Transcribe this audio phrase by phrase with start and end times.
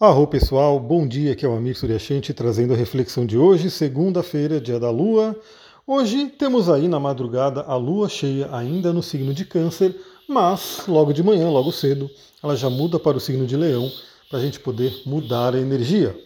[0.00, 4.60] Arro pessoal, bom dia, aqui é o Amir Suryashanti trazendo a reflexão de hoje, segunda-feira,
[4.60, 5.36] dia da Lua.
[5.86, 9.94] Hoje temos aí na madrugada a Lua cheia ainda no signo de Câncer,
[10.28, 12.10] mas logo de manhã, logo cedo,
[12.42, 13.88] ela já muda para o signo de Leão
[14.28, 16.20] para a gente poder mudar a energia.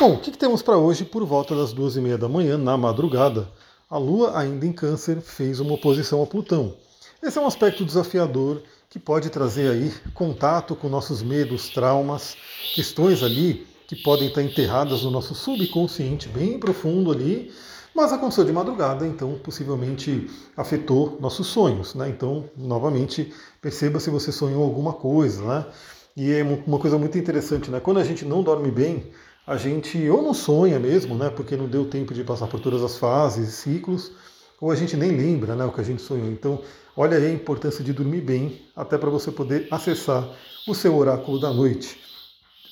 [0.00, 2.56] Bom, o que, que temos para hoje por volta das duas e meia da manhã,
[2.56, 3.46] na madrugada?
[3.90, 6.74] A Lua ainda em Câncer fez uma oposição a Plutão.
[7.22, 12.36] Esse é um aspecto desafiador que pode trazer aí contato com nossos medos, traumas,
[12.74, 17.50] questões ali que podem estar enterradas no nosso subconsciente bem profundo ali,
[17.94, 22.10] mas aconteceu de madrugada, então possivelmente afetou nossos sonhos, né?
[22.10, 25.66] Então, novamente, perceba se você sonhou alguma coisa, né?
[26.14, 27.80] E é uma coisa muito interessante, né?
[27.80, 29.10] Quando a gente não dorme bem,
[29.46, 31.30] a gente ou não sonha mesmo, né?
[31.30, 34.12] Porque não deu tempo de passar por todas as fases ciclos,
[34.60, 36.30] ou a gente nem lembra né, o que a gente sonhou.
[36.30, 36.60] Então,
[36.96, 40.28] olha aí a importância de dormir bem, até para você poder acessar
[40.66, 42.00] o seu oráculo da noite.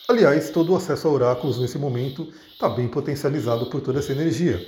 [0.09, 4.61] Aliás, todo o acesso a oráculos nesse momento está bem potencializado por toda essa energia.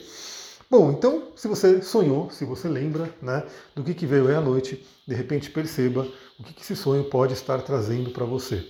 [0.71, 4.41] Bom, então, se você sonhou, se você lembra né, do que, que veio aí à
[4.41, 6.07] noite, de repente perceba
[6.39, 8.65] o que, que esse sonho pode estar trazendo para você.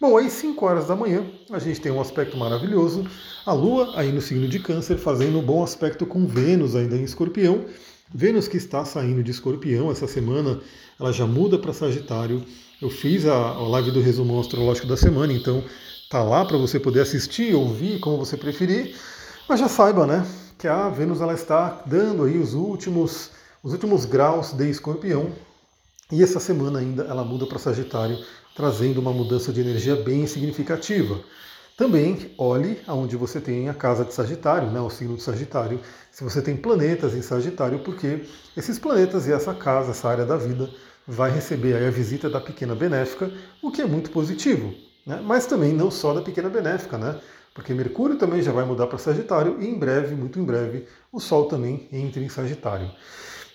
[0.00, 3.04] Bom, aí 5 horas da manhã a gente tem um aspecto maravilhoso,
[3.46, 7.02] a Lua aí no signo de Câncer fazendo um bom aspecto com Vênus ainda em
[7.04, 7.64] Escorpião.
[8.12, 10.60] Vênus que está saindo de Escorpião essa semana,
[10.98, 12.44] ela já muda para Sagitário.
[12.80, 15.64] Eu fiz a, a live do resumo astrológico da semana, então
[16.10, 18.94] tá lá para você poder assistir, ouvir, como você preferir.
[19.48, 20.26] Mas já saiba, né,
[20.58, 23.30] que a Vênus ela está dando aí os últimos
[23.64, 25.32] os últimos graus de Escorpião.
[26.12, 28.18] E essa semana ainda ela muda para Sagitário
[28.54, 31.18] trazendo uma mudança de energia bem significativa.
[31.76, 35.80] Também olhe aonde você tem a casa de Sagitário, né, o signo de Sagitário,
[36.10, 38.24] se você tem planetas em Sagitário, porque
[38.56, 40.70] esses planetas e essa casa, essa área da vida,
[41.06, 43.28] vai receber a visita da pequena benéfica,
[43.60, 44.72] o que é muito positivo.
[45.04, 45.20] Né?
[45.24, 47.20] Mas também não só da pequena benéfica, né?
[47.52, 51.20] porque Mercúrio também já vai mudar para Sagitário e em breve, muito em breve, o
[51.20, 52.90] Sol também entra em Sagitário.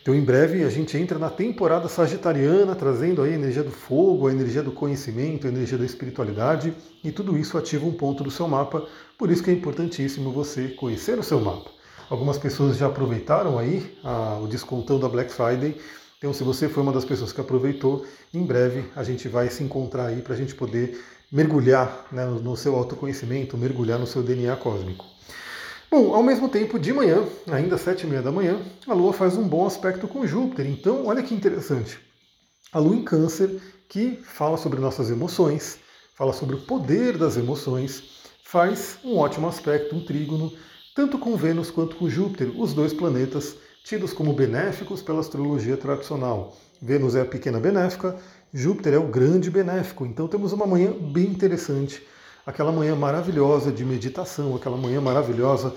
[0.02, 4.28] Então, em breve, a gente entra na temporada sagitariana, trazendo aí a energia do fogo,
[4.28, 8.31] a energia do conhecimento, a energia da espiritualidade, e tudo isso ativa um ponto do
[8.31, 8.88] seu mapa,
[9.18, 11.69] por isso que é importantíssimo você conhecer o seu mapa.
[12.09, 15.75] Algumas pessoas já aproveitaram aí a, o descontão da Black Friday,
[16.18, 19.63] então se você foi uma das pessoas que aproveitou, em breve a gente vai se
[19.63, 21.00] encontrar aí para a gente poder
[21.31, 25.06] mergulhar né, no seu autoconhecimento, mergulhar no seu DNA cósmico.
[25.91, 29.11] Bom, ao mesmo tempo, de manhã, ainda às sete e meia da manhã, a Lua
[29.11, 30.67] faz um bom aspecto com Júpiter.
[30.67, 32.00] Então, olha que interessante.
[32.72, 35.79] A Lua em Câncer, que fala sobre nossas emoções,
[36.16, 38.03] fala sobre o poder das emoções,
[38.44, 40.53] faz um ótimo aspecto, um trígono,
[40.95, 46.56] tanto com Vênus quanto com Júpiter, os dois planetas tidos como benéficos pela astrologia tradicional.
[46.79, 48.16] Vênus é a pequena benéfica,
[48.53, 50.06] Júpiter é o grande benéfico.
[50.06, 52.00] Então temos uma manhã bem interessante
[52.50, 55.72] aquela manhã maravilhosa de meditação, aquela manhã maravilhosa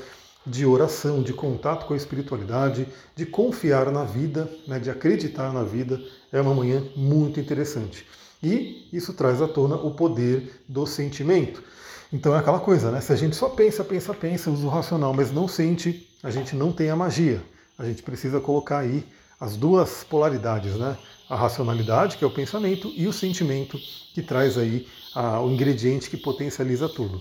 [0.47, 5.63] de oração, de contato com a espiritualidade, de confiar na vida, né, de acreditar na
[5.63, 6.01] vida,
[6.33, 8.07] é uma manhã muito interessante.
[8.43, 11.63] E isso traz à tona o poder do sentimento.
[12.11, 13.03] Então é aquela coisa, né?
[13.03, 16.57] Se a gente só pensa, pensa, pensa, usa o racional, mas não sente, a gente
[16.57, 17.43] não tem a magia.
[17.79, 19.05] A gente precisa colocar aí
[19.39, 20.97] as duas polaridades, né?
[21.29, 23.79] A racionalidade, que é o pensamento, e o sentimento,
[24.15, 27.21] que traz aí a, o ingrediente que potencializa tudo.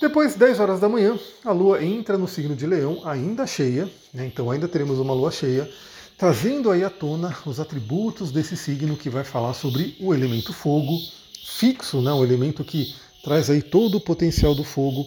[0.00, 4.26] Depois, 10 horas da manhã, a Lua entra no signo de Leão, ainda cheia, né?
[4.26, 5.70] então ainda teremos uma Lua cheia,
[6.18, 10.98] trazendo aí à tona os atributos desse signo que vai falar sobre o elemento fogo,
[11.46, 12.12] fixo, né?
[12.12, 12.94] o elemento que
[13.24, 15.06] traz aí todo o potencial do fogo.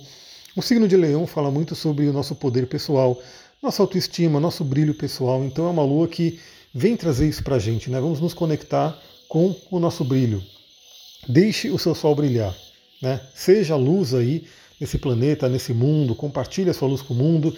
[0.56, 3.22] O signo de Leão fala muito sobre o nosso poder pessoal,
[3.62, 5.44] nossa autoestima, nosso brilho pessoal.
[5.44, 6.40] Então é uma lua que
[6.74, 8.00] vem trazer isso para a gente, né?
[8.00, 10.44] Vamos nos conectar com o nosso brilho.
[11.32, 12.56] Deixe o seu sol brilhar.
[13.00, 13.22] Né?
[13.36, 14.46] Seja luz aí
[14.82, 17.56] nesse planeta, nesse mundo, compartilhe a sua luz com o mundo.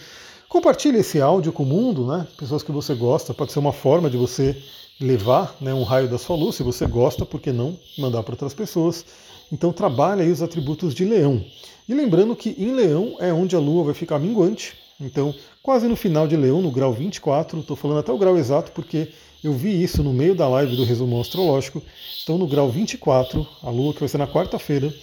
[0.50, 2.28] Compartilhe esse áudio com o mundo, né?
[2.38, 4.62] Pessoas que você gosta, pode ser uma forma de você
[5.00, 8.34] levar né, um raio da sua luz, se você gosta, por que não mandar para
[8.34, 9.06] outras pessoas?
[9.50, 11.42] Então trabalhe aí os atributos de leão.
[11.88, 15.96] E lembrando que em leão é onde a lua vai ficar minguante, então quase no
[15.96, 19.08] final de leão, no grau 24, estou falando até o grau exato porque
[19.44, 21.82] eu vi isso no meio da live do resumo astrológico.
[22.24, 24.94] Então, no grau 24, a Lua, que vai ser na quarta-feira,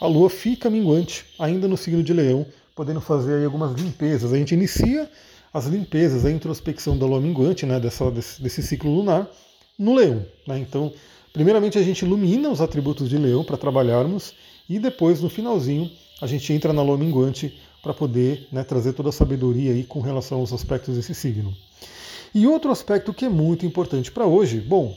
[0.00, 2.46] a Lua fica minguante, ainda no signo de Leão,
[2.76, 4.32] podendo fazer algumas limpezas.
[4.32, 5.10] A gente inicia
[5.52, 9.28] as limpezas, a introspecção da Lua minguante, né, dessa, desse, desse ciclo lunar,
[9.76, 10.24] no Leão.
[10.46, 10.58] Né?
[10.60, 10.92] Então,
[11.32, 14.32] primeiramente a gente ilumina os atributos de Leão para trabalharmos,
[14.68, 15.90] e depois, no finalzinho,
[16.20, 20.00] a gente entra na Lua minguante para poder né, trazer toda a sabedoria aí com
[20.00, 21.56] relação aos aspectos desse signo.
[22.34, 24.96] E outro aspecto que é muito importante para hoje, bom,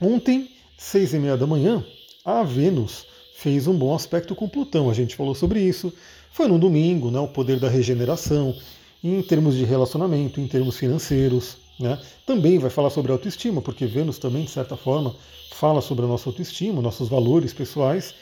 [0.00, 1.84] ontem, seis e meia da manhã,
[2.24, 3.06] a Vênus
[3.36, 4.90] fez um bom aspecto com Plutão.
[4.90, 5.92] A gente falou sobre isso.
[6.30, 8.56] Foi no domingo, né, o poder da regeneração,
[9.02, 11.56] em termos de relacionamento, em termos financeiros.
[11.78, 11.98] Né?
[12.24, 15.14] Também vai falar sobre autoestima, porque Vênus também, de certa forma,
[15.50, 18.14] fala sobre a nossa autoestima, nossos valores pessoais.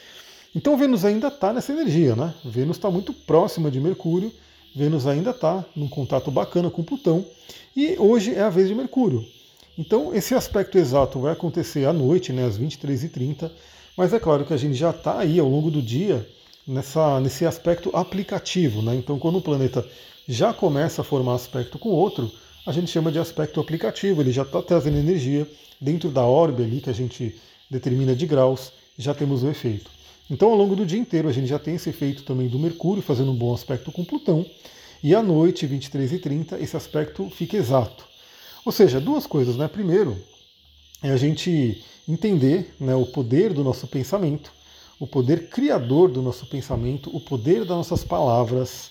[0.55, 2.33] Então Vênus ainda está nessa energia, né?
[2.43, 4.31] Vênus está muito próxima de Mercúrio,
[4.75, 7.25] Vênus ainda está num contato bacana com Plutão,
[7.75, 9.25] e hoje é a vez de Mercúrio.
[9.77, 13.51] Então esse aspecto exato vai acontecer à noite, né, às 23h30,
[13.97, 16.27] mas é claro que a gente já está aí ao longo do dia
[16.67, 18.81] nessa, nesse aspecto aplicativo.
[18.81, 18.95] Né?
[18.95, 19.85] Então quando o planeta
[20.27, 22.31] já começa a formar aspecto com outro,
[22.65, 25.47] a gente chama de aspecto aplicativo, ele já está trazendo energia
[25.79, 27.35] dentro da órbita ali que a gente
[27.69, 29.89] determina de graus, já temos o efeito.
[30.31, 33.03] Então, ao longo do dia inteiro, a gente já tem esse efeito também do Mercúrio
[33.03, 34.45] fazendo um bom aspecto com Plutão,
[35.03, 38.07] e à noite, 23 e 30, esse aspecto fica exato.
[38.63, 39.67] Ou seja, duas coisas, né?
[39.67, 40.17] Primeiro,
[41.03, 44.53] é a gente entender né, o poder do nosso pensamento,
[44.97, 48.89] o poder criador do nosso pensamento, o poder das nossas palavras.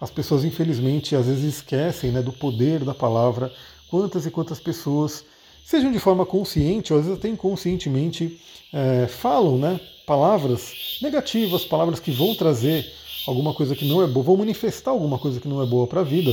[0.00, 3.52] As pessoas, infelizmente, às vezes esquecem né, do poder da palavra.
[3.90, 5.26] Quantas e quantas pessoas,
[5.64, 8.40] sejam de forma consciente ou às vezes até inconscientemente,
[8.72, 12.86] é, falam né, palavras negativas, palavras que vão trazer
[13.26, 16.00] alguma coisa que não é boa, vão manifestar alguma coisa que não é boa para
[16.00, 16.32] a vida.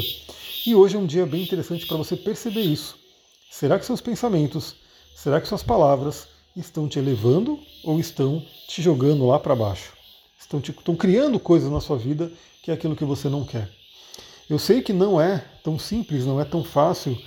[0.66, 2.98] E hoje é um dia bem interessante para você perceber isso.
[3.50, 4.76] Será que seus pensamentos,
[5.16, 9.94] será que suas palavras estão te elevando ou estão te jogando lá para baixo?
[10.40, 12.32] Estão, te, estão criando coisas na sua vida
[12.62, 13.70] que é aquilo que você não quer.
[14.50, 17.18] Eu sei que não é tão simples, não é tão fácil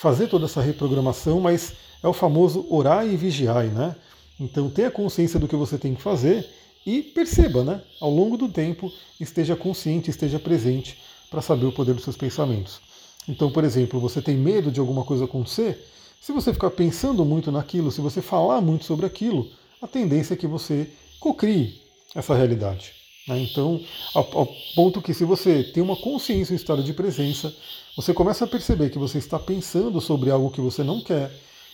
[0.00, 3.94] fazer toda essa reprogramação, mas é o famoso orar e vigiar, né?
[4.40, 6.48] Então tenha consciência do que você tem que fazer
[6.86, 7.82] e perceba, né?
[8.00, 10.98] Ao longo do tempo, esteja consciente, esteja presente
[11.30, 12.80] para saber o poder dos seus pensamentos.
[13.28, 15.86] Então, por exemplo, você tem medo de alguma coisa acontecer?
[16.18, 19.50] Se você ficar pensando muito naquilo, se você falar muito sobre aquilo,
[19.82, 20.88] a tendência é que você
[21.20, 21.78] cocrie
[22.14, 22.99] essa realidade.
[23.26, 23.40] Né?
[23.40, 23.80] Então,
[24.14, 27.54] ao, ponto que se você tem uma consciência, um estado de presença,
[27.96, 31.30] você começa a perceber que você está pensando sobre algo que você não quer,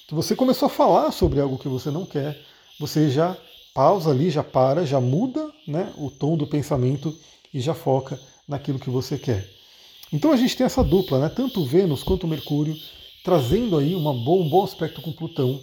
[0.06, 2.40] que você começou a falar sobre algo que você não quer,
[2.78, 3.36] você já
[3.74, 7.14] pausa ali, já para, já muda né, o tom do pensamento
[7.52, 9.48] e já foca naquilo que você quer.
[10.12, 12.76] Então a gente tem essa dupla, né, tanto Vênus quanto Mercúrio,
[13.24, 15.60] trazendo aí uma boa, um bom aspecto com Plutão,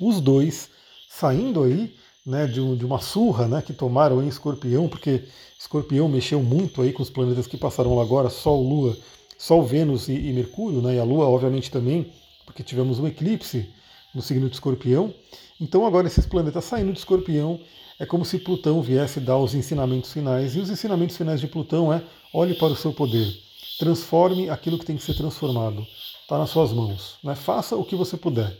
[0.00, 0.70] os dois
[1.08, 1.94] saindo aí
[2.26, 5.24] né, de, um, de, uma surra né, que tomaram em Escorpião, porque
[5.58, 8.96] Escorpião mexeu muito aí com os planetas que passaram lá agora, Sol, Lua,
[9.38, 12.12] Sol, Vênus e, e Mercúrio, né, e a Lua obviamente também,
[12.44, 13.68] porque tivemos um eclipse
[14.14, 15.14] no signo de Escorpião.
[15.60, 17.60] Então agora esses planetas saindo de Escorpião,
[17.98, 20.56] é como se Plutão viesse dar os ensinamentos finais.
[20.56, 22.02] E os ensinamentos finais de Plutão é
[22.32, 23.30] olhe para o seu poder,
[23.78, 25.86] transforme aquilo que tem que ser transformado.
[26.22, 27.18] Está nas suas mãos.
[27.22, 27.34] Né?
[27.34, 28.56] Faça o que você puder.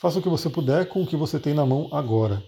[0.00, 2.42] Faça o que você puder com o que você tem na mão agora.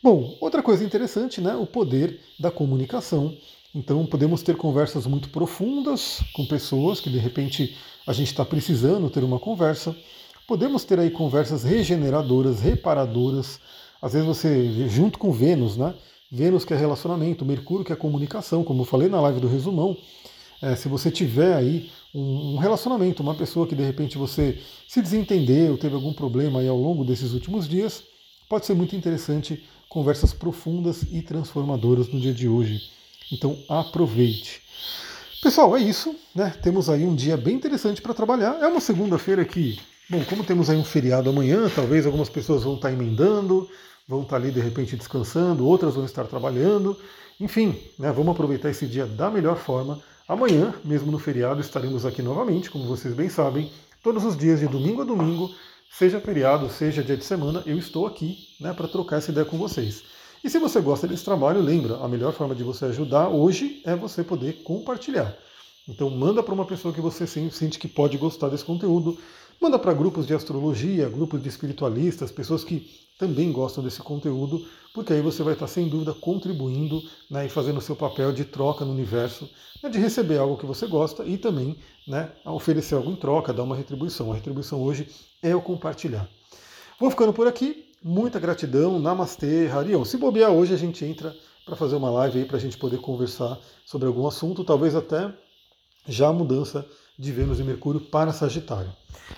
[0.00, 1.56] Bom, outra coisa interessante, né?
[1.56, 3.36] O poder da comunicação.
[3.74, 7.76] Então podemos ter conversas muito profundas com pessoas que de repente
[8.06, 9.96] a gente está precisando ter uma conversa.
[10.46, 13.58] Podemos ter aí conversas regeneradoras, reparadoras.
[14.00, 15.92] Às vezes você, junto com Vênus, né?
[16.30, 19.96] Vênus que é relacionamento, Mercúrio que é comunicação, como eu falei na live do resumão.
[20.62, 24.58] É, se você tiver aí um, relacionamento, uma pessoa que de repente você
[24.88, 28.02] se desentendeu, teve algum problema aí ao longo desses últimos dias,
[28.48, 32.80] pode ser muito interessante conversas profundas e transformadoras no dia de hoje.
[33.32, 34.62] Então aproveite.
[35.42, 36.50] Pessoal, é isso, né?
[36.62, 38.58] Temos aí um dia bem interessante para trabalhar.
[38.60, 39.78] É uma segunda-feira que
[40.10, 43.70] Bom, como temos aí um feriado amanhã, talvez algumas pessoas vão estar emendando,
[44.08, 46.96] vão estar ali de repente descansando, outras vão estar trabalhando.
[47.38, 50.02] Enfim, né, vamos aproveitar esse dia da melhor forma.
[50.30, 53.68] Amanhã, mesmo no feriado, estaremos aqui novamente, como vocês bem sabem,
[54.00, 55.50] todos os dias de domingo a domingo,
[55.90, 59.58] seja feriado, seja dia de semana, eu estou aqui né, para trocar essa ideia com
[59.58, 60.04] vocês.
[60.44, 63.96] E se você gosta desse trabalho, lembra, a melhor forma de você ajudar hoje é
[63.96, 65.36] você poder compartilhar.
[65.88, 69.18] Então manda para uma pessoa que você sente que pode gostar desse conteúdo.
[69.60, 72.88] Manda para grupos de astrologia, grupos de espiritualistas, pessoas que
[73.18, 77.76] também gostam desse conteúdo, porque aí você vai estar sem dúvida contribuindo né, e fazendo
[77.76, 79.50] o seu papel de troca no universo,
[79.82, 81.76] né, de receber algo que você gosta e também
[82.08, 84.32] né, oferecer algo em troca, dar uma retribuição.
[84.32, 85.06] A retribuição hoje
[85.42, 86.26] é o compartilhar.
[86.98, 87.84] Vou ficando por aqui.
[88.02, 88.98] Muita gratidão.
[88.98, 90.06] Namastê, Harion.
[90.06, 91.36] Se bobear hoje, a gente entra
[91.66, 95.30] para fazer uma live aí para a gente poder conversar sobre algum assunto, talvez até
[96.08, 96.86] já a mudança
[97.20, 98.90] de Vênus e Mercúrio para Sagitário.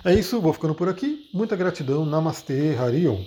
[0.04, 1.28] É isso, vou ficando por aqui.
[1.34, 2.06] Muita gratidão.
[2.06, 3.20] Namastê, Harion.